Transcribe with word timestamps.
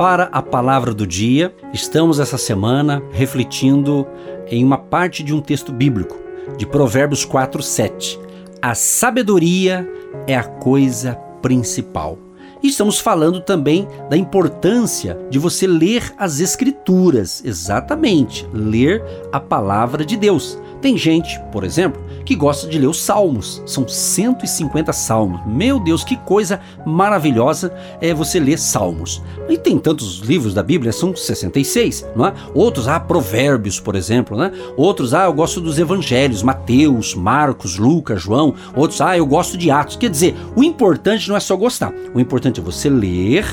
para 0.00 0.30
a 0.32 0.40
palavra 0.40 0.94
do 0.94 1.06
dia. 1.06 1.54
Estamos 1.74 2.18
essa 2.18 2.38
semana 2.38 3.02
refletindo 3.12 4.06
em 4.46 4.64
uma 4.64 4.78
parte 4.78 5.22
de 5.22 5.34
um 5.34 5.42
texto 5.42 5.74
bíblico, 5.74 6.16
de 6.56 6.64
Provérbios 6.66 7.22
4, 7.26 7.62
7. 7.62 8.18
A 8.62 8.74
sabedoria 8.74 9.86
é 10.26 10.34
a 10.34 10.42
coisa 10.42 11.16
principal. 11.42 12.18
E 12.62 12.68
estamos 12.68 12.98
falando 12.98 13.40
também 13.40 13.88
da 14.08 14.16
importância 14.16 15.18
de 15.30 15.38
você 15.38 15.66
ler 15.66 16.12
as 16.18 16.40
Escrituras, 16.40 17.42
exatamente, 17.44 18.46
ler 18.52 19.02
a 19.32 19.40
palavra 19.40 20.04
de 20.04 20.16
Deus. 20.16 20.58
Tem 20.80 20.96
gente, 20.96 21.38
por 21.52 21.62
exemplo, 21.62 22.02
que 22.24 22.34
gosta 22.34 22.66
de 22.66 22.78
ler 22.78 22.86
os 22.86 23.00
salmos. 23.00 23.62
São 23.66 23.86
150 23.86 24.92
salmos. 24.92 25.40
Meu 25.46 25.78
Deus, 25.78 26.02
que 26.02 26.16
coisa 26.16 26.60
maravilhosa 26.86 27.72
é 28.00 28.14
você 28.14 28.40
ler 28.40 28.58
salmos. 28.58 29.22
E 29.48 29.58
tem 29.58 29.78
tantos 29.78 30.20
livros 30.20 30.54
da 30.54 30.62
Bíblia, 30.62 30.92
são 30.92 31.14
66, 31.14 32.06
não 32.16 32.26
é? 32.26 32.32
Outros, 32.54 32.88
ah, 32.88 32.98
provérbios, 32.98 33.78
por 33.78 33.94
exemplo, 33.94 34.38
né? 34.38 34.52
Outros, 34.76 35.12
ah, 35.12 35.24
eu 35.24 35.34
gosto 35.34 35.60
dos 35.60 35.78
evangelhos, 35.78 36.42
Mateus, 36.42 37.14
Marcos, 37.14 37.76
Lucas, 37.76 38.22
João. 38.22 38.54
Outros, 38.74 39.02
ah, 39.02 39.16
eu 39.16 39.26
gosto 39.26 39.58
de 39.58 39.70
Atos. 39.70 39.96
Quer 39.96 40.08
dizer, 40.08 40.34
o 40.56 40.64
importante 40.64 41.28
não 41.28 41.36
é 41.36 41.40
só 41.40 41.56
gostar. 41.56 41.92
O 42.14 42.20
importante 42.20 42.49
é 42.58 42.62
você 42.62 42.88
ler 42.88 43.44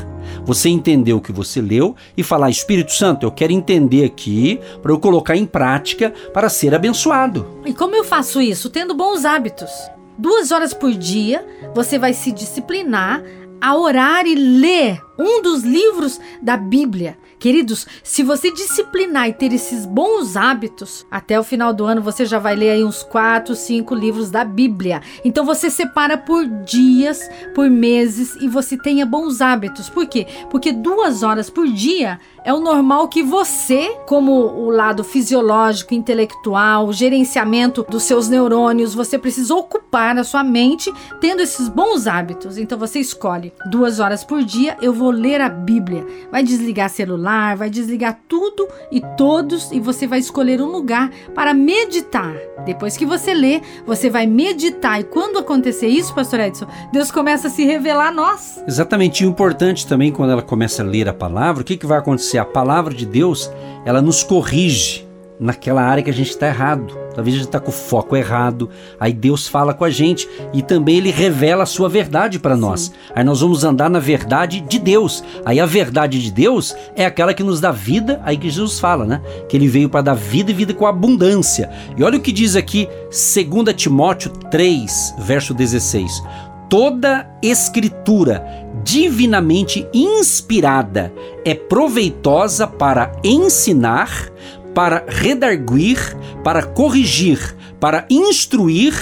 você 0.45 0.69
entender 0.69 1.13
o 1.13 1.21
que 1.21 1.31
você 1.31 1.61
leu 1.61 1.95
e 2.15 2.23
falar: 2.23 2.49
Espírito 2.49 2.91
Santo, 2.91 3.25
eu 3.25 3.31
quero 3.31 3.53
entender 3.53 4.05
aqui 4.05 4.59
para 4.81 4.91
eu 4.91 4.99
colocar 4.99 5.35
em 5.35 5.45
prática 5.45 6.13
para 6.33 6.49
ser 6.49 6.73
abençoado. 6.73 7.45
E 7.65 7.73
como 7.73 7.95
eu 7.95 8.03
faço 8.03 8.41
isso? 8.41 8.69
Tendo 8.69 8.93
bons 8.93 9.25
hábitos. 9.25 9.69
Duas 10.17 10.51
horas 10.51 10.73
por 10.73 10.91
dia, 10.91 11.45
você 11.75 11.99
vai 11.99 12.13
se 12.13 12.31
disciplinar 12.31 13.21
a 13.61 13.77
orar 13.77 14.25
e 14.25 14.35
ler 14.35 14.99
um 15.17 15.41
dos 15.41 15.63
livros 15.63 16.19
da 16.41 16.57
Bíblia. 16.57 17.17
Queridos, 17.39 17.85
se 18.03 18.23
você 18.23 18.51
disciplinar 18.51 19.29
e 19.29 19.33
ter 19.33 19.53
esses 19.53 19.85
bons 19.85 20.35
hábitos, 20.35 21.05
até 21.09 21.39
o 21.39 21.43
final 21.43 21.71
do 21.71 21.85
ano 21.85 22.01
você 22.01 22.25
já 22.25 22.39
vai 22.39 22.55
ler 22.55 22.71
aí 22.71 22.83
uns 22.83 23.03
4, 23.03 23.55
5 23.55 23.93
livros 23.93 24.31
da 24.31 24.43
Bíblia. 24.43 25.01
Então 25.23 25.45
você 25.45 25.69
separa 25.69 26.17
por 26.17 26.47
dias, 26.65 27.29
por 27.53 27.69
meses 27.69 28.35
e 28.41 28.47
você 28.47 28.75
tenha 28.75 29.05
bons 29.05 29.39
hábitos. 29.39 29.87
Por 29.87 30.07
quê? 30.07 30.25
Porque 30.49 30.71
duas 30.71 31.21
horas 31.21 31.47
por 31.47 31.67
dia 31.67 32.19
é 32.43 32.53
o 32.53 32.59
normal 32.59 33.07
que 33.07 33.21
você, 33.21 33.95
como 34.07 34.31
o 34.31 34.69
lado 34.69 35.03
fisiológico, 35.03 35.93
intelectual, 35.93 36.91
gerenciamento 36.91 37.85
dos 37.87 38.03
seus 38.03 38.29
neurônios, 38.29 38.95
você 38.95 39.17
precisa 39.19 39.53
ocupar 39.53 40.17
a 40.17 40.23
sua 40.23 40.43
mente 40.43 40.91
tendo 41.19 41.41
esses 41.41 41.69
bons 41.69 42.07
hábitos. 42.07 42.57
Então 42.57 42.79
você 42.79 42.99
escolhe 42.99 43.53
duas 43.69 43.99
horas 43.99 44.23
por 44.23 44.43
dia, 44.43 44.77
eu 44.81 44.93
vou 44.93 45.06
ler 45.09 45.41
a 45.41 45.49
Bíblia. 45.49 46.05
Vai 46.31 46.43
desligar 46.43 46.89
celular, 46.89 47.55
vai 47.55 47.69
desligar 47.69 48.19
tudo 48.27 48.67
e 48.91 49.01
todos 49.17 49.71
e 49.71 49.79
você 49.79 50.05
vai 50.05 50.19
escolher 50.19 50.61
um 50.61 50.67
lugar 50.67 51.09
para 51.33 51.53
meditar. 51.53 52.35
Depois 52.65 52.97
que 52.97 53.05
você 53.05 53.33
lê, 53.33 53.61
você 53.85 54.09
vai 54.09 54.27
meditar. 54.27 54.99
E 54.99 55.03
quando 55.03 55.39
acontecer 55.39 55.87
isso, 55.87 56.13
pastor 56.13 56.39
Edson, 56.41 56.67
Deus 56.91 57.11
começa 57.11 57.47
a 57.47 57.51
se 57.51 57.65
revelar 57.65 58.09
a 58.09 58.11
nós. 58.11 58.63
Exatamente. 58.67 59.23
E 59.23 59.27
o 59.27 59.29
importante 59.29 59.87
também, 59.87 60.11
quando 60.11 60.31
ela 60.31 60.41
começa 60.41 60.83
a 60.83 60.85
ler 60.85 61.07
a 61.07 61.13
palavra, 61.13 61.61
o 61.61 61.65
que, 61.65 61.77
que 61.77 61.85
vai 61.85 61.97
acontecer? 61.97 62.37
A 62.37 62.45
palavra 62.45 62.93
de 62.93 63.05
Deus, 63.05 63.49
ela 63.85 64.01
nos 64.01 64.23
corrige 64.23 65.06
naquela 65.39 65.81
área 65.81 66.03
que 66.03 66.09
a 66.09 66.13
gente 66.13 66.29
está 66.29 66.47
errado. 66.47 66.87
Talvez 67.13 67.35
a 67.35 67.39
gente 67.39 67.47
está 67.47 67.59
com 67.59 67.69
o 67.69 67.73
foco 67.73 68.15
errado. 68.15 68.69
Aí 68.99 69.13
Deus 69.13 69.47
fala 69.47 69.73
com 69.73 69.83
a 69.83 69.89
gente 69.89 70.27
e 70.53 70.61
também 70.61 70.97
Ele 70.97 71.11
revela 71.11 71.63
a 71.63 71.65
sua 71.65 71.89
verdade 71.89 72.39
para 72.39 72.55
nós. 72.55 72.91
Aí 73.15 73.23
nós 73.23 73.41
vamos 73.41 73.63
andar 73.63 73.89
na 73.89 73.99
verdade 73.99 74.61
de 74.61 74.79
Deus. 74.79 75.23
Aí 75.45 75.59
a 75.59 75.65
verdade 75.65 76.21
de 76.21 76.31
Deus 76.31 76.75
é 76.95 77.05
aquela 77.05 77.33
que 77.33 77.43
nos 77.43 77.59
dá 77.59 77.71
vida. 77.71 78.21
Aí 78.23 78.37
que 78.37 78.49
Jesus 78.49 78.79
fala, 78.79 79.05
né? 79.05 79.21
Que 79.49 79.57
Ele 79.57 79.67
veio 79.67 79.89
para 79.89 80.01
dar 80.01 80.15
vida 80.15 80.51
e 80.51 80.53
vida 80.53 80.73
com 80.73 80.85
abundância. 80.85 81.69
E 81.95 82.03
olha 82.03 82.17
o 82.17 82.21
que 82.21 82.31
diz 82.31 82.55
aqui, 82.55 82.87
2 83.05 83.75
Timóteo 83.75 84.31
3, 84.51 85.15
verso 85.19 85.53
16. 85.53 86.21
Toda 86.69 87.29
escritura 87.41 88.45
divinamente 88.83 89.87
inspirada 89.93 91.13
é 91.45 91.53
proveitosa 91.53 92.67
para 92.67 93.11
ensinar, 93.23 94.29
para 94.77 95.03
redarguir, 95.07 95.97
para 96.43 96.61
corrigir, 96.61 97.39
para 97.79 98.05
instruir 98.11 98.93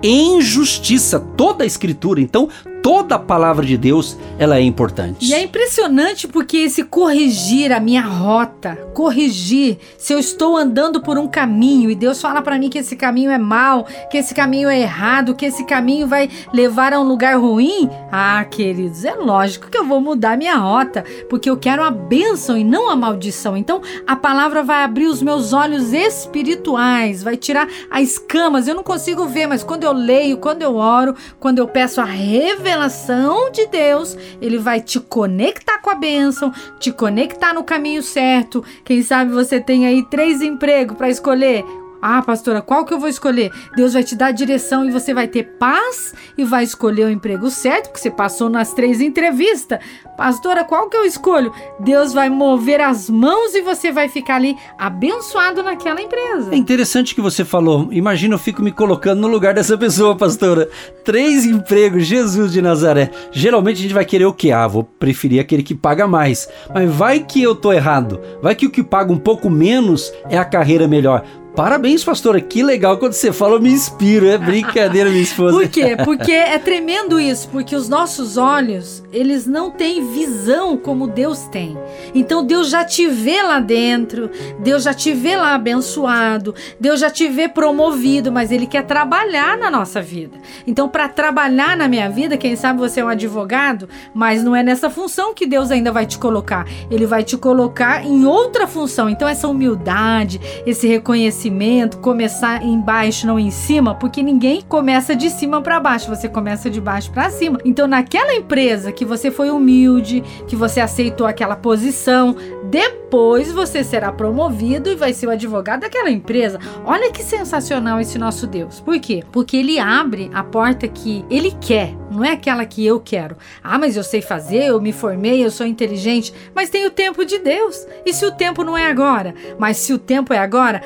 em 0.00 0.40
justiça. 0.40 1.18
Toda 1.18 1.64
a 1.64 1.66
escritura, 1.66 2.20
então, 2.20 2.48
toda 2.84 3.14
a 3.14 3.18
palavra 3.18 3.64
de 3.64 3.78
Deus, 3.78 4.14
ela 4.38 4.58
é 4.58 4.60
importante. 4.60 5.24
E 5.24 5.32
é 5.32 5.42
impressionante 5.42 6.28
porque 6.28 6.58
esse 6.58 6.84
corrigir 6.84 7.72
a 7.72 7.80
minha 7.80 8.02
rota, 8.02 8.76
corrigir 8.92 9.78
se 9.96 10.12
eu 10.12 10.18
estou 10.18 10.54
andando 10.54 11.00
por 11.00 11.16
um 11.16 11.26
caminho 11.26 11.90
e 11.90 11.94
Deus 11.94 12.20
fala 12.20 12.42
para 12.42 12.58
mim 12.58 12.68
que 12.68 12.76
esse 12.76 12.94
caminho 12.94 13.30
é 13.30 13.38
mal, 13.38 13.86
que 14.10 14.18
esse 14.18 14.34
caminho 14.34 14.68
é 14.68 14.78
errado, 14.78 15.34
que 15.34 15.46
esse 15.46 15.64
caminho 15.64 16.06
vai 16.06 16.28
levar 16.52 16.92
a 16.92 17.00
um 17.00 17.04
lugar 17.04 17.38
ruim, 17.38 17.88
ah, 18.12 18.44
queridos, 18.44 19.02
é 19.02 19.14
lógico 19.14 19.70
que 19.70 19.78
eu 19.78 19.86
vou 19.86 20.02
mudar 20.02 20.36
minha 20.36 20.56
rota, 20.56 21.02
porque 21.30 21.48
eu 21.48 21.56
quero 21.56 21.82
a 21.82 21.90
bênção 21.90 22.54
e 22.54 22.62
não 22.62 22.90
a 22.90 22.96
maldição. 22.96 23.56
Então, 23.56 23.80
a 24.06 24.14
palavra 24.14 24.62
vai 24.62 24.84
abrir 24.84 25.06
os 25.06 25.22
meus 25.22 25.54
olhos 25.54 25.94
espirituais, 25.94 27.22
vai 27.22 27.38
tirar 27.38 27.66
as 27.90 28.10
escamas. 28.10 28.68
Eu 28.68 28.74
não 28.74 28.82
consigo 28.82 29.24
ver, 29.24 29.46
mas 29.46 29.64
quando 29.64 29.84
eu 29.84 29.92
leio, 29.94 30.36
quando 30.36 30.60
eu 30.60 30.76
oro, 30.76 31.14
quando 31.40 31.60
eu 31.60 31.66
peço 31.66 31.98
a 31.98 32.04
revelação 32.04 32.73
revelação 32.74 33.50
de 33.52 33.66
Deus, 33.66 34.16
ele 34.40 34.58
vai 34.58 34.80
te 34.80 34.98
conectar 34.98 35.78
com 35.78 35.90
a 35.90 35.94
bênção, 35.94 36.52
te 36.80 36.90
conectar 36.90 37.54
no 37.54 37.62
caminho 37.62 38.02
certo. 38.02 38.64
Quem 38.84 39.02
sabe 39.02 39.30
você 39.30 39.60
tem 39.60 39.86
aí 39.86 40.02
três 40.04 40.42
empregos 40.42 40.96
para 40.96 41.08
escolher 41.08 41.64
ah, 42.06 42.20
pastora, 42.20 42.60
qual 42.60 42.84
que 42.84 42.92
eu 42.92 43.00
vou 43.00 43.08
escolher? 43.08 43.50
Deus 43.74 43.94
vai 43.94 44.04
te 44.04 44.14
dar 44.14 44.26
a 44.26 44.30
direção 44.30 44.84
e 44.84 44.90
você 44.90 45.14
vai 45.14 45.26
ter 45.26 45.44
paz 45.58 46.14
e 46.36 46.44
vai 46.44 46.62
escolher 46.62 47.06
o 47.06 47.10
emprego 47.10 47.48
certo, 47.48 47.84
porque 47.84 47.98
você 47.98 48.10
passou 48.10 48.50
nas 48.50 48.74
três 48.74 49.00
entrevistas. 49.00 49.78
Pastora, 50.14 50.64
qual 50.64 50.90
que 50.90 50.98
eu 50.98 51.06
escolho? 51.06 51.50
Deus 51.80 52.12
vai 52.12 52.28
mover 52.28 52.82
as 52.82 53.08
mãos 53.08 53.54
e 53.54 53.62
você 53.62 53.90
vai 53.90 54.10
ficar 54.10 54.34
ali 54.34 54.54
abençoado 54.78 55.62
naquela 55.62 56.02
empresa. 56.02 56.52
É 56.52 56.56
interessante 56.58 57.14
que 57.14 57.22
você 57.22 57.42
falou. 57.42 57.88
Imagina 57.90 58.34
eu 58.34 58.38
fico 58.38 58.60
me 58.60 58.70
colocando 58.70 59.22
no 59.22 59.28
lugar 59.28 59.54
dessa 59.54 59.78
pessoa, 59.78 60.14
pastora. 60.14 60.68
Três 61.06 61.46
empregos, 61.46 62.04
Jesus 62.04 62.52
de 62.52 62.60
Nazaré. 62.60 63.10
Geralmente 63.32 63.78
a 63.78 63.82
gente 63.82 63.94
vai 63.94 64.04
querer 64.04 64.26
o 64.26 64.34
quê? 64.34 64.50
Ah, 64.50 64.66
vou 64.66 64.84
preferir 64.84 65.40
aquele 65.40 65.62
que 65.62 65.74
paga 65.74 66.06
mais. 66.06 66.50
Mas 66.74 66.92
vai 66.92 67.20
que 67.20 67.42
eu 67.42 67.54
tô 67.54 67.72
errado. 67.72 68.20
Vai 68.42 68.54
que 68.54 68.66
o 68.66 68.70
que 68.70 68.84
paga 68.84 69.10
um 69.10 69.18
pouco 69.18 69.48
menos 69.48 70.12
é 70.28 70.36
a 70.36 70.44
carreira 70.44 70.86
melhor. 70.86 71.24
Parabéns, 71.54 72.02
pastora. 72.02 72.40
Que 72.40 72.64
legal 72.64 72.98
quando 72.98 73.12
você 73.12 73.32
fala, 73.32 73.54
eu 73.54 73.62
me 73.62 73.70
inspiro. 73.70 74.26
É 74.26 74.36
brincadeira, 74.36 75.08
minha 75.08 75.22
esposa. 75.22 75.56
Por 75.56 75.68
quê? 75.68 75.96
Porque 76.04 76.32
é 76.32 76.58
tremendo 76.58 77.20
isso, 77.20 77.48
porque 77.48 77.76
os 77.76 77.88
nossos 77.88 78.36
olhos, 78.36 79.04
eles 79.12 79.46
não 79.46 79.70
têm 79.70 80.04
visão 80.12 80.76
como 80.76 81.06
Deus 81.06 81.44
tem. 81.52 81.78
Então 82.12 82.44
Deus 82.44 82.68
já 82.68 82.84
te 82.84 83.06
vê 83.06 83.40
lá 83.40 83.60
dentro, 83.60 84.28
Deus 84.58 84.82
já 84.82 84.92
te 84.92 85.12
vê 85.12 85.36
lá 85.36 85.54
abençoado, 85.54 86.56
Deus 86.80 86.98
já 86.98 87.08
te 87.08 87.28
vê 87.28 87.48
promovido, 87.48 88.32
mas 88.32 88.50
ele 88.50 88.66
quer 88.66 88.84
trabalhar 88.84 89.56
na 89.56 89.70
nossa 89.70 90.02
vida. 90.02 90.36
Então, 90.66 90.88
para 90.88 91.08
trabalhar 91.08 91.76
na 91.76 91.86
minha 91.86 92.10
vida, 92.10 92.36
quem 92.36 92.56
sabe 92.56 92.80
você 92.80 92.98
é 92.98 93.04
um 93.04 93.08
advogado, 93.08 93.88
mas 94.12 94.42
não 94.42 94.56
é 94.56 94.62
nessa 94.62 94.90
função 94.90 95.32
que 95.32 95.46
Deus 95.46 95.70
ainda 95.70 95.92
vai 95.92 96.04
te 96.04 96.18
colocar. 96.18 96.66
Ele 96.90 97.06
vai 97.06 97.22
te 97.22 97.36
colocar 97.36 98.04
em 98.04 98.26
outra 98.26 98.66
função. 98.66 99.08
Então, 99.08 99.28
essa 99.28 99.46
humildade, 99.46 100.40
esse 100.66 100.88
reconhecimento 100.88 101.43
crescimento, 101.44 101.98
começar 101.98 102.64
embaixo, 102.64 103.26
não 103.26 103.38
em 103.38 103.50
cima, 103.50 103.94
porque 103.94 104.22
ninguém 104.22 104.62
começa 104.62 105.14
de 105.14 105.28
cima 105.28 105.60
para 105.60 105.78
baixo, 105.78 106.08
você 106.08 106.26
começa 106.26 106.70
de 106.70 106.80
baixo 106.80 107.10
para 107.10 107.28
cima. 107.28 107.58
Então, 107.64 107.86
naquela 107.86 108.34
empresa 108.34 108.90
que 108.90 109.04
você 109.04 109.30
foi 109.30 109.50
humilde, 109.50 110.22
que 110.48 110.56
você 110.56 110.80
aceitou 110.80 111.26
aquela 111.26 111.56
posição, 111.56 112.34
depois 112.64 113.52
você 113.52 113.84
será 113.84 114.10
promovido 114.10 114.90
e 114.90 114.94
vai 114.94 115.12
ser 115.12 115.26
o 115.26 115.30
advogado 115.30 115.80
daquela 115.80 116.10
empresa. 116.10 116.58
Olha 116.84 117.12
que 117.12 117.22
sensacional 117.22 118.00
esse 118.00 118.18
nosso 118.18 118.46
Deus. 118.46 118.80
Por 118.80 118.98
quê? 118.98 119.22
Porque 119.30 119.58
ele 119.58 119.78
abre 119.78 120.30
a 120.32 120.42
porta 120.42 120.88
que 120.88 121.24
ele 121.28 121.54
quer, 121.60 121.94
não 122.14 122.24
é 122.24 122.32
aquela 122.32 122.64
que 122.64 122.84
eu 122.84 123.00
quero. 123.00 123.36
Ah, 123.62 123.78
mas 123.78 123.96
eu 123.96 124.04
sei 124.04 124.22
fazer, 124.22 124.64
eu 124.64 124.80
me 124.80 124.92
formei, 124.92 125.44
eu 125.44 125.50
sou 125.50 125.66
inteligente, 125.66 126.32
mas 126.54 126.70
tem 126.70 126.86
o 126.86 126.90
tempo 126.90 127.24
de 127.24 127.38
Deus. 127.38 127.86
E 128.06 128.12
se 128.14 128.24
o 128.24 128.32
tempo 128.32 128.62
não 128.62 128.78
é 128.78 128.86
agora? 128.86 129.34
Mas 129.58 129.78
se 129.78 129.92
o 129.92 129.98
tempo 129.98 130.32
é 130.32 130.38
agora, 130.38 130.82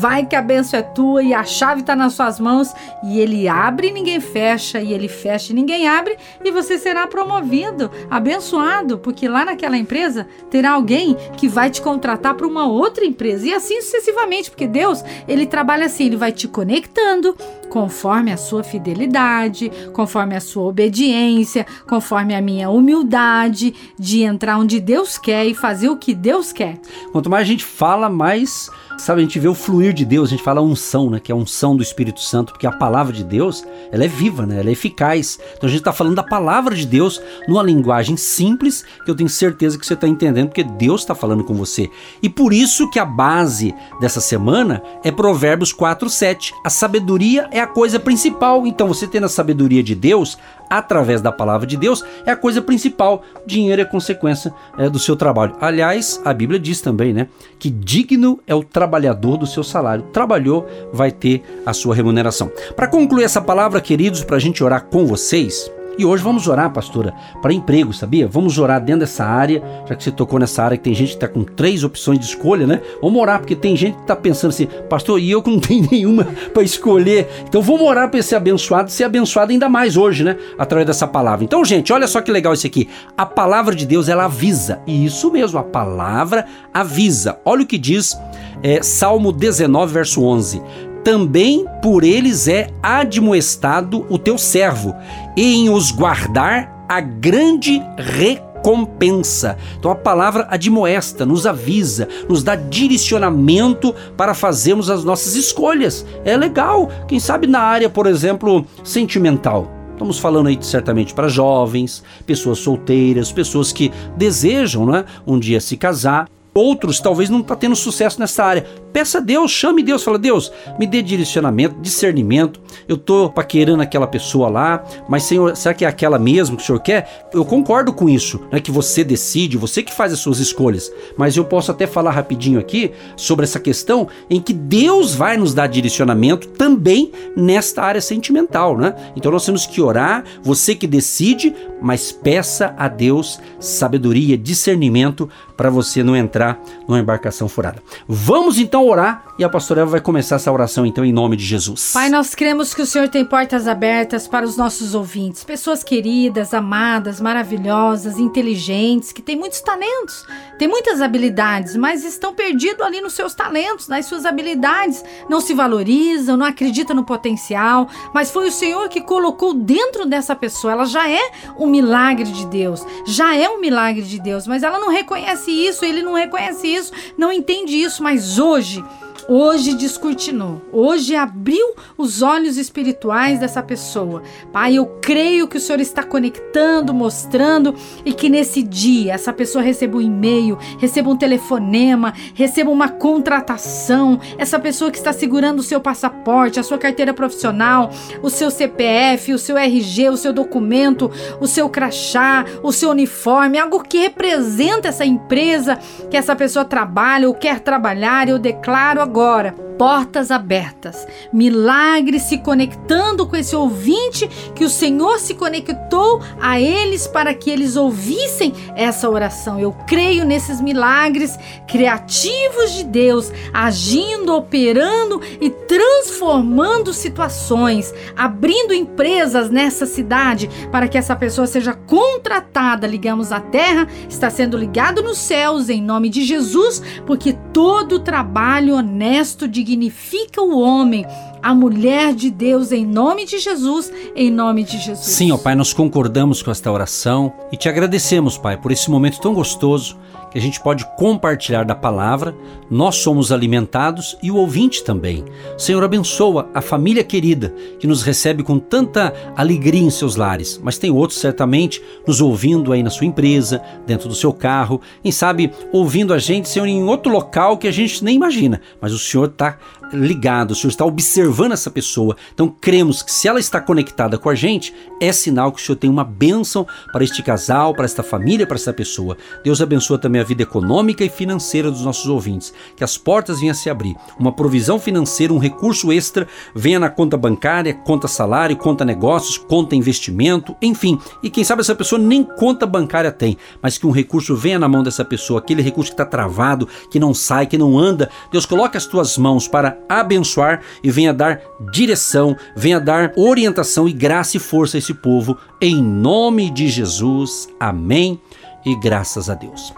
vai 0.00 0.26
que 0.26 0.36
a 0.36 0.42
benção 0.42 0.78
é 0.78 0.82
tua 0.82 1.22
e 1.22 1.32
a 1.32 1.44
chave 1.44 1.80
está 1.80 1.96
nas 1.96 2.14
suas 2.14 2.38
mãos 2.38 2.72
e 3.04 3.18
ele 3.18 3.48
abre 3.48 3.88
e 3.88 3.92
ninguém 3.92 4.20
fecha, 4.20 4.80
e 4.80 4.92
ele 4.92 5.08
fecha 5.08 5.52
e 5.52 5.56
ninguém 5.56 5.88
abre, 5.88 6.16
e 6.44 6.50
você 6.50 6.78
será 6.78 7.06
promovido, 7.06 7.90
abençoado, 8.10 8.98
porque 8.98 9.28
lá 9.28 9.44
naquela 9.44 9.76
empresa 9.76 10.26
terá 10.50 10.72
alguém 10.72 11.16
que 11.36 11.48
vai 11.48 11.70
te 11.70 11.80
contratar 11.80 12.34
para 12.34 12.46
uma 12.46 12.66
outra 12.66 13.04
empresa 13.04 13.46
e 13.46 13.54
assim 13.54 13.80
sucessivamente, 13.80 14.50
porque 14.50 14.66
Deus, 14.66 15.02
ele 15.26 15.46
trabalha 15.46 15.86
assim, 15.86 16.06
ele 16.06 16.16
vai 16.16 16.32
te 16.32 16.48
conectando 16.48 17.36
conforme 17.68 18.32
a 18.32 18.36
sua 18.36 18.62
fidelidade, 18.62 19.70
conforme 19.92 20.36
a 20.36 20.40
sua 20.40 20.64
obediência, 20.66 21.66
conforme 21.88 22.34
a 22.34 22.40
minha 22.40 22.70
humildade 22.70 23.74
de 23.98 24.22
entrar 24.22 24.58
onde 24.58 24.80
Deus 24.80 25.18
quer 25.18 25.46
e 25.46 25.54
fazer 25.54 25.88
o 25.88 25.96
que 25.96 26.14
Deus 26.14 26.52
quer. 26.52 26.78
Quanto 27.12 27.30
mais 27.30 27.42
a 27.42 27.46
gente 27.46 27.64
fala, 27.64 28.08
mais 28.08 28.70
Sabe, 28.98 29.20
a 29.20 29.24
gente 29.24 29.38
vê 29.38 29.46
o 29.46 29.54
fluir 29.54 29.92
de 29.92 30.04
Deus, 30.04 30.28
a 30.28 30.30
gente 30.30 30.42
fala 30.42 30.60
unção, 30.60 31.10
né? 31.10 31.20
Que 31.20 31.30
é 31.30 31.34
a 31.34 31.36
unção 31.36 31.76
do 31.76 31.82
Espírito 31.82 32.20
Santo, 32.20 32.52
porque 32.52 32.66
a 32.66 32.72
palavra 32.72 33.12
de 33.12 33.22
Deus, 33.22 33.64
ela 33.92 34.04
é 34.04 34.08
viva, 34.08 34.46
né? 34.46 34.58
Ela 34.58 34.70
é 34.70 34.72
eficaz. 34.72 35.38
Então 35.56 35.68
a 35.68 35.70
gente 35.70 35.80
está 35.80 35.92
falando 35.92 36.16
da 36.16 36.22
palavra 36.22 36.74
de 36.74 36.86
Deus 36.86 37.20
numa 37.46 37.62
linguagem 37.62 38.16
simples, 38.16 38.84
que 39.04 39.10
eu 39.10 39.14
tenho 39.14 39.28
certeza 39.28 39.78
que 39.78 39.86
você 39.86 39.94
está 39.94 40.08
entendendo, 40.08 40.48
porque 40.48 40.64
Deus 40.64 41.02
está 41.02 41.14
falando 41.14 41.44
com 41.44 41.54
você. 41.54 41.90
E 42.22 42.28
por 42.28 42.52
isso 42.52 42.90
que 42.90 42.98
a 42.98 43.04
base 43.04 43.74
dessa 44.00 44.20
semana 44.20 44.82
é 45.04 45.12
Provérbios 45.12 45.72
4, 45.72 46.08
7. 46.08 46.52
A 46.64 46.70
sabedoria 46.70 47.48
é 47.52 47.60
a 47.60 47.66
coisa 47.66 48.00
principal. 48.00 48.66
Então 48.66 48.88
você 48.88 49.06
tendo 49.06 49.26
a 49.26 49.28
sabedoria 49.28 49.82
de 49.82 49.94
Deus, 49.94 50.38
através 50.68 51.20
da 51.20 51.32
palavra 51.32 51.66
de 51.66 51.76
Deus, 51.76 52.04
é 52.24 52.30
a 52.30 52.36
coisa 52.36 52.60
principal. 52.62 53.22
Dinheiro 53.46 53.82
é 53.82 53.84
consequência 53.84 54.52
é, 54.78 54.88
do 54.88 54.98
seu 54.98 55.16
trabalho. 55.16 55.56
Aliás, 55.60 56.20
a 56.24 56.32
Bíblia 56.32 56.58
diz 56.58 56.80
também, 56.80 57.12
né? 57.12 57.28
Que 57.58 57.70
digno 57.70 58.40
é 58.46 58.54
o 58.54 58.62
trabalhador 58.62 59.36
do 59.36 59.46
seu 59.46 59.62
salário. 59.62 60.04
Trabalhou, 60.12 60.66
vai 60.92 61.10
ter 61.10 61.42
a 61.64 61.72
sua 61.72 61.94
remuneração. 61.94 62.50
Para 62.74 62.88
concluir 62.88 63.24
essa 63.24 63.40
palavra, 63.40 63.80
queridos, 63.80 64.24
para 64.24 64.36
a 64.36 64.40
gente 64.40 64.62
orar 64.62 64.86
com 64.86 65.06
vocês, 65.06 65.70
e 65.98 66.04
hoje 66.04 66.22
vamos 66.22 66.46
orar, 66.46 66.70
pastora, 66.72 67.14
para 67.40 67.52
emprego, 67.52 67.92
sabia? 67.92 68.28
Vamos 68.28 68.58
orar 68.58 68.80
dentro 68.82 69.00
dessa 69.00 69.24
área, 69.24 69.62
já 69.88 69.94
que 69.94 70.04
você 70.04 70.10
tocou 70.10 70.38
nessa 70.38 70.62
área 70.62 70.76
que 70.76 70.84
tem 70.84 70.94
gente 70.94 71.08
que 71.08 71.14
está 71.14 71.28
com 71.28 71.42
três 71.42 71.82
opções 71.84 72.18
de 72.18 72.26
escolha, 72.26 72.66
né? 72.66 72.80
Vamos 73.00 73.20
orar, 73.20 73.38
porque 73.38 73.56
tem 73.56 73.74
gente 73.76 73.94
que 73.94 74.02
está 74.02 74.14
pensando 74.14 74.50
assim, 74.50 74.66
pastor, 74.88 75.18
e 75.20 75.30
eu 75.30 75.42
que 75.42 75.50
não 75.50 75.58
tenho 75.60 75.88
nenhuma 75.90 76.24
para 76.52 76.62
escolher. 76.62 77.28
Então 77.48 77.62
vamos 77.62 77.82
orar 77.82 78.10
para 78.10 78.22
ser 78.22 78.36
abençoado, 78.36 78.90
ser 78.90 79.04
abençoado 79.04 79.52
ainda 79.52 79.68
mais 79.68 79.96
hoje, 79.96 80.22
né? 80.22 80.36
Através 80.58 80.86
dessa 80.86 81.06
palavra. 81.06 81.44
Então, 81.44 81.64
gente, 81.64 81.92
olha 81.92 82.06
só 82.06 82.20
que 82.20 82.30
legal 82.30 82.52
isso 82.52 82.66
aqui. 82.66 82.88
A 83.16 83.24
palavra 83.24 83.74
de 83.74 83.86
Deus, 83.86 84.08
ela 84.08 84.26
avisa. 84.26 84.80
E 84.86 85.04
isso 85.04 85.30
mesmo, 85.30 85.58
a 85.58 85.64
palavra 85.64 86.46
avisa. 86.72 87.38
Olha 87.44 87.62
o 87.62 87.66
que 87.66 87.78
diz 87.78 88.16
é, 88.62 88.82
Salmo 88.82 89.32
19, 89.32 89.92
verso 89.92 90.22
11 90.22 90.62
também 91.06 91.64
por 91.80 92.02
eles 92.02 92.48
é 92.48 92.68
admoestado 92.82 94.04
o 94.10 94.18
teu 94.18 94.36
servo, 94.36 94.92
e 95.36 95.54
em 95.54 95.70
os 95.70 95.92
guardar 95.92 96.84
a 96.88 97.00
grande 97.00 97.80
recompensa. 97.96 99.56
Então 99.78 99.88
a 99.88 99.94
palavra 99.94 100.48
admoesta, 100.50 101.24
nos 101.24 101.46
avisa, 101.46 102.08
nos 102.28 102.42
dá 102.42 102.56
direcionamento 102.56 103.94
para 104.16 104.34
fazermos 104.34 104.90
as 104.90 105.04
nossas 105.04 105.36
escolhas. 105.36 106.04
É 106.24 106.36
legal, 106.36 106.90
quem 107.06 107.20
sabe 107.20 107.46
na 107.46 107.60
área, 107.60 107.88
por 107.88 108.08
exemplo, 108.08 108.66
sentimental. 108.82 109.70
Estamos 109.92 110.18
falando 110.18 110.48
aí 110.48 110.58
certamente 110.60 111.14
para 111.14 111.28
jovens, 111.28 112.02
pessoas 112.26 112.58
solteiras, 112.58 113.30
pessoas 113.30 113.72
que 113.72 113.92
desejam 114.16 114.84
né, 114.84 115.04
um 115.24 115.38
dia 115.38 115.60
se 115.60 115.76
casar. 115.76 116.28
Outros 116.56 117.00
talvez 117.00 117.28
não 117.28 117.40
está 117.40 117.54
tendo 117.54 117.76
sucesso 117.76 118.18
nessa 118.18 118.42
área. 118.42 118.64
Peça 118.90 119.18
a 119.18 119.20
Deus, 119.20 119.50
chame 119.50 119.82
Deus, 119.82 120.02
fala: 120.02 120.18
Deus, 120.18 120.50
me 120.78 120.86
dê 120.86 121.02
direcionamento, 121.02 121.78
discernimento. 121.82 122.58
Eu 122.88 122.96
tô 122.96 123.28
paquerando 123.28 123.82
aquela 123.82 124.06
pessoa 124.06 124.48
lá, 124.48 124.82
mas 125.06 125.24
Senhor, 125.24 125.54
será 125.54 125.74
que 125.74 125.84
é 125.84 125.88
aquela 125.88 126.18
mesmo 126.18 126.56
que 126.56 126.62
o 126.62 126.66
Senhor 126.66 126.80
quer? 126.80 127.28
Eu 127.30 127.44
concordo 127.44 127.92
com 127.92 128.08
isso, 128.08 128.40
né? 128.50 128.58
Que 128.58 128.70
você 128.70 129.04
decide, 129.04 129.58
você 129.58 129.82
que 129.82 129.92
faz 129.92 130.14
as 130.14 130.18
suas 130.18 130.38
escolhas. 130.38 130.90
Mas 131.14 131.36
eu 131.36 131.44
posso 131.44 131.70
até 131.70 131.86
falar 131.86 132.12
rapidinho 132.12 132.58
aqui 132.58 132.90
sobre 133.16 133.44
essa 133.44 133.60
questão 133.60 134.08
em 134.30 134.40
que 134.40 134.54
Deus 134.54 135.14
vai 135.14 135.36
nos 135.36 135.52
dar 135.52 135.66
direcionamento 135.66 136.48
também 136.48 137.12
nesta 137.36 137.82
área 137.82 138.00
sentimental, 138.00 138.78
né? 138.78 138.94
Então 139.14 139.30
nós 139.30 139.44
temos 139.44 139.66
que 139.66 139.82
orar, 139.82 140.24
você 140.42 140.74
que 140.74 140.86
decide, 140.86 141.54
mas 141.82 142.12
peça 142.12 142.74
a 142.78 142.88
Deus 142.88 143.38
sabedoria, 143.60 144.38
discernimento 144.38 145.28
para 145.54 145.68
você 145.68 146.02
não 146.02 146.16
entrar 146.16 146.45
numa 146.86 147.00
embarcação 147.00 147.48
furada. 147.48 147.82
Vamos 148.06 148.58
então 148.58 148.86
orar 148.86 149.24
e 149.38 149.44
a 149.44 149.48
pastora 149.48 149.82
Eva 149.82 149.92
vai 149.92 150.00
começar 150.00 150.36
essa 150.36 150.50
oração 150.50 150.86
então 150.86 151.04
em 151.04 151.12
nome 151.12 151.36
de 151.36 151.44
Jesus. 151.44 151.92
Pai, 151.92 152.08
nós 152.08 152.34
cremos 152.34 152.72
que 152.72 152.80
o 152.80 152.86
Senhor 152.86 153.08
tem 153.08 153.24
portas 153.24 153.68
abertas 153.68 154.26
para 154.26 154.46
os 154.46 154.56
nossos 154.56 154.94
ouvintes, 154.94 155.44
pessoas 155.44 155.84
queridas, 155.84 156.54
amadas, 156.54 157.20
maravilhosas, 157.20 158.18
inteligentes, 158.18 159.12
que 159.12 159.20
têm 159.20 159.36
muitos 159.36 159.60
talentos, 159.60 160.24
têm 160.58 160.66
muitas 160.66 161.02
habilidades, 161.02 161.76
mas 161.76 162.04
estão 162.04 162.34
perdidos 162.34 162.80
ali 162.80 163.00
nos 163.00 163.12
seus 163.12 163.34
talentos, 163.34 163.88
nas 163.88 164.06
suas 164.06 164.24
habilidades, 164.24 165.04
não 165.28 165.40
se 165.40 165.52
valorizam, 165.52 166.36
não 166.36 166.46
acreditam 166.46 166.96
no 166.96 167.04
potencial, 167.04 167.88
mas 168.14 168.30
foi 168.30 168.48
o 168.48 168.52
Senhor 168.52 168.88
que 168.88 169.02
colocou 169.02 169.52
dentro 169.52 170.06
dessa 170.06 170.34
pessoa. 170.34 170.72
Ela 170.72 170.86
já 170.86 171.10
é 171.10 171.30
um 171.58 171.66
milagre 171.66 172.30
de 172.30 172.46
Deus, 172.46 172.84
já 173.06 173.36
é 173.36 173.48
um 173.48 173.60
milagre 173.60 174.02
de 174.02 174.18
Deus, 174.18 174.46
mas 174.46 174.62
ela 174.62 174.78
não 174.78 174.88
reconhece 174.88 175.50
isso, 175.50 175.84
ele 175.84 176.02
não 176.02 176.14
reconhece 176.14 176.66
isso, 176.66 176.92
não 177.18 177.30
entende 177.30 177.74
isso, 177.74 178.02
mas 178.02 178.38
hoje 178.38 178.82
hoje 179.28 179.74
descortinou, 179.74 180.62
hoje 180.72 181.14
abriu 181.14 181.74
os 181.98 182.22
olhos 182.22 182.56
espirituais 182.56 183.40
dessa 183.40 183.62
pessoa. 183.62 184.22
Pai, 184.52 184.74
eu 184.74 184.86
creio 185.00 185.48
que 185.48 185.56
o 185.56 185.60
Senhor 185.60 185.80
está 185.80 186.02
conectando, 186.02 186.94
mostrando 186.94 187.74
e 188.04 188.12
que 188.12 188.28
nesse 188.28 188.62
dia 188.62 189.14
essa 189.14 189.32
pessoa 189.32 189.62
receba 189.62 189.98
um 189.98 190.00
e-mail, 190.00 190.58
receba 190.78 191.10
um 191.10 191.16
telefonema, 191.16 192.14
receba 192.34 192.70
uma 192.70 192.88
contratação. 192.88 194.20
Essa 194.38 194.58
pessoa 194.58 194.90
que 194.90 194.98
está 194.98 195.12
segurando 195.12 195.60
o 195.60 195.64
seu 195.64 195.80
passaporte, 195.80 196.60
a 196.60 196.62
sua 196.62 196.78
carteira 196.78 197.12
profissional, 197.12 197.90
o 198.22 198.30
seu 198.30 198.50
CPF, 198.50 199.32
o 199.32 199.38
seu 199.38 199.56
RG, 199.56 200.10
o 200.10 200.16
seu 200.16 200.32
documento, 200.32 201.10
o 201.40 201.46
seu 201.46 201.68
crachá, 201.68 202.44
o 202.62 202.72
seu 202.72 202.90
uniforme, 202.90 203.58
algo 203.58 203.82
que 203.82 203.98
representa 203.98 204.88
essa 204.88 205.04
empresa 205.04 205.78
que 206.10 206.16
essa 206.16 206.36
pessoa 206.36 206.64
trabalha 206.64 207.28
ou 207.28 207.34
quer 207.34 207.60
trabalhar, 207.60 208.28
eu 208.28 208.38
declaro 208.38 209.00
agora 209.00 209.15
agora 209.16 209.66
portas 209.78 210.30
abertas, 210.30 211.06
milagres 211.30 212.22
se 212.22 212.38
conectando 212.38 213.26
com 213.26 213.36
esse 213.36 213.54
ouvinte 213.54 214.26
que 214.54 214.64
o 214.64 214.70
Senhor 214.70 215.18
se 215.18 215.34
conectou 215.34 216.22
a 216.40 216.58
eles 216.58 217.06
para 217.06 217.34
que 217.34 217.50
eles 217.50 217.76
ouvissem 217.76 218.54
essa 218.74 219.06
oração. 219.08 219.60
Eu 219.60 219.72
creio 219.86 220.24
nesses 220.24 220.62
milagres 220.62 221.38
criativos 221.68 222.72
de 222.72 222.84
Deus, 222.84 223.30
agindo, 223.52 224.34
operando 224.34 225.20
e 225.38 225.50
transformando 225.50 226.94
situações, 226.94 227.92
abrindo 228.16 228.72
empresas 228.72 229.50
nessa 229.50 229.84
cidade 229.84 230.48
para 230.72 230.88
que 230.88 230.96
essa 230.96 231.14
pessoa 231.14 231.46
seja 231.46 231.74
contratada. 231.74 232.86
Ligamos 232.86 233.30
a 233.30 233.40
terra, 233.40 233.86
está 234.08 234.30
sendo 234.30 234.56
ligado 234.56 235.02
nos 235.02 235.18
céus 235.18 235.68
em 235.68 235.82
nome 235.82 236.08
de 236.08 236.24
Jesus, 236.24 236.82
porque 237.04 237.34
todo 237.52 237.98
trabalho 237.98 238.76
honesto 238.76 239.05
de 239.06 239.46
dignifica 239.46 240.42
o 240.42 240.58
homem, 240.60 241.04
a 241.46 241.54
mulher 241.54 242.12
de 242.12 242.28
Deus, 242.28 242.72
em 242.72 242.84
nome 242.84 243.24
de 243.24 243.38
Jesus, 243.38 243.92
em 244.16 244.32
nome 244.32 244.64
de 244.64 244.78
Jesus. 244.78 245.06
Sim, 245.06 245.30
ó 245.30 245.38
Pai, 245.38 245.54
nós 245.54 245.72
concordamos 245.72 246.42
com 246.42 246.50
esta 246.50 246.72
oração 246.72 247.32
e 247.52 247.56
te 247.56 247.68
agradecemos, 247.68 248.36
Pai, 248.36 248.56
por 248.56 248.72
esse 248.72 248.90
momento 248.90 249.20
tão 249.20 249.32
gostoso 249.32 249.96
que 250.32 250.38
a 250.38 250.42
gente 250.42 250.60
pode 250.60 250.84
compartilhar 250.96 251.64
da 251.64 251.74
palavra, 251.76 252.36
nós 252.68 252.96
somos 252.96 253.30
alimentados 253.30 254.18
e 254.20 254.28
o 254.28 254.36
ouvinte 254.36 254.82
também. 254.82 255.24
Senhor, 255.56 255.84
abençoa 255.84 256.50
a 256.52 256.60
família 256.60 257.04
querida 257.04 257.54
que 257.78 257.86
nos 257.86 258.02
recebe 258.02 258.42
com 258.42 258.58
tanta 258.58 259.14
alegria 259.36 259.82
em 259.82 259.88
seus 259.88 260.16
lares, 260.16 260.60
mas 260.62 260.78
tem 260.78 260.90
outros 260.90 261.20
certamente 261.20 261.80
nos 262.04 262.20
ouvindo 262.20 262.72
aí 262.72 262.82
na 262.82 262.90
sua 262.90 263.06
empresa, 263.06 263.62
dentro 263.86 264.08
do 264.08 264.16
seu 264.16 264.32
carro, 264.32 264.80
quem 265.00 265.12
sabe 265.12 265.52
ouvindo 265.72 266.12
a 266.12 266.18
gente, 266.18 266.48
Senhor, 266.48 266.66
em 266.66 266.82
outro 266.82 267.12
local 267.12 267.56
que 267.56 267.68
a 267.68 267.72
gente 267.72 268.02
nem 268.02 268.16
imagina, 268.16 268.60
mas 268.80 268.92
o 268.92 268.98
Senhor 268.98 269.28
está 269.28 269.56
ligado, 269.92 270.52
o 270.52 270.54
Senhor 270.54 270.70
está 270.70 270.84
observando 270.84 271.52
essa 271.52 271.70
pessoa. 271.70 272.16
Então 272.32 272.48
cremos 272.48 273.02
que 273.02 273.12
se 273.12 273.28
ela 273.28 273.40
está 273.40 273.60
conectada 273.60 274.18
com 274.18 274.28
a 274.28 274.34
gente, 274.34 274.74
é 275.00 275.12
sinal 275.12 275.52
que 275.52 275.60
o 275.60 275.64
Senhor 275.64 275.76
tem 275.76 275.90
uma 275.90 276.04
bênção 276.04 276.66
para 276.92 277.04
este 277.04 277.22
casal, 277.22 277.74
para 277.74 277.84
esta 277.84 278.02
família, 278.02 278.46
para 278.46 278.56
esta 278.56 278.72
pessoa. 278.72 279.16
Deus 279.44 279.60
abençoa 279.60 279.98
também 279.98 280.20
a 280.20 280.24
vida 280.24 280.42
econômica 280.42 281.04
e 281.04 281.08
financeira 281.08 281.70
dos 281.70 281.82
nossos 281.82 282.06
ouvintes. 282.06 282.52
Que 282.76 282.84
as 282.84 282.96
portas 282.96 283.40
venham 283.40 283.52
a 283.52 283.54
se 283.54 283.70
abrir. 283.70 283.96
Uma 284.18 284.32
provisão 284.32 284.78
financeira, 284.78 285.32
um 285.32 285.38
recurso 285.38 285.92
extra 285.92 286.26
venha 286.54 286.78
na 286.78 286.90
conta 286.90 287.16
bancária, 287.16 287.74
conta 287.74 288.08
salário, 288.08 288.56
conta 288.56 288.84
negócios, 288.84 289.38
conta 289.38 289.76
investimento, 289.76 290.56
enfim. 290.60 290.98
E 291.22 291.30
quem 291.30 291.44
sabe 291.44 291.60
essa 291.60 291.74
pessoa 291.74 292.00
nem 292.00 292.24
conta 292.24 292.66
bancária 292.66 293.12
tem, 293.12 293.36
mas 293.62 293.78
que 293.78 293.86
um 293.86 293.90
recurso 293.90 294.36
venha 294.36 294.58
na 294.58 294.68
mão 294.68 294.82
dessa 294.82 295.04
pessoa, 295.04 295.40
aquele 295.40 295.62
recurso 295.62 295.90
que 295.90 295.94
está 295.94 296.04
travado, 296.04 296.68
que 296.90 296.98
não 296.98 297.14
sai, 297.14 297.46
que 297.46 297.58
não 297.58 297.78
anda. 297.78 298.10
Deus 298.30 298.46
coloque 298.46 298.76
as 298.76 298.86
tuas 298.86 299.16
mãos 299.18 299.48
para 299.48 299.75
abençoar 299.88 300.62
e 300.82 300.90
venha 300.90 301.12
dar 301.12 301.40
direção, 301.70 302.36
venha 302.56 302.80
dar 302.80 303.12
orientação 303.16 303.88
e 303.88 303.92
graça 303.92 304.36
e 304.36 304.40
força 304.40 304.76
a 304.76 304.78
esse 304.78 304.94
povo, 304.94 305.36
em 305.60 305.82
nome 305.82 306.50
de 306.50 306.68
Jesus. 306.68 307.48
Amém 307.58 308.20
e 308.64 308.74
graças 308.78 309.30
a 309.30 309.34
Deus. 309.34 309.72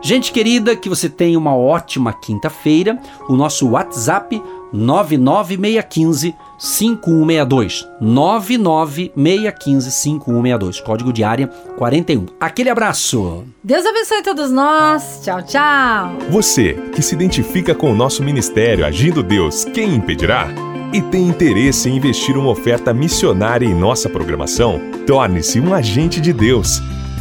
Gente 0.00 0.30
querida, 0.30 0.76
que 0.76 0.88
você 0.88 1.08
tenha 1.08 1.38
uma 1.38 1.56
ótima 1.56 2.12
quinta-feira. 2.12 2.98
O 3.28 3.34
nosso 3.34 3.70
WhatsApp 3.70 4.40
99615 4.72 6.34
5162. 6.58 7.88
99615 8.00 9.90
5162. 9.90 10.80
Código 10.80 11.12
de 11.12 11.24
área 11.24 11.48
41. 11.76 12.26
Aquele 12.40 12.70
abraço. 12.70 13.44
Deus 13.62 13.84
abençoe 13.84 14.22
todos 14.22 14.50
nós. 14.50 15.20
Tchau, 15.24 15.42
tchau. 15.42 16.18
Você 16.30 16.74
que 16.94 17.02
se 17.02 17.14
identifica 17.14 17.74
com 17.74 17.92
o 17.92 17.96
nosso 17.96 18.22
ministério 18.22 18.84
Agindo 18.84 19.22
Deus, 19.22 19.64
quem 19.64 19.94
impedirá? 19.94 20.48
E 20.92 21.02
tem 21.02 21.28
interesse 21.28 21.88
em 21.88 21.96
investir 21.96 22.36
uma 22.36 22.50
oferta 22.50 22.94
missionária 22.94 23.66
em 23.66 23.74
nossa 23.74 24.08
programação? 24.08 24.80
Torne-se 25.06 25.60
um 25.60 25.74
agente 25.74 26.18
de 26.18 26.32
Deus 26.32 26.80